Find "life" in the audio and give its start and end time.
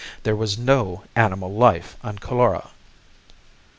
1.53-1.95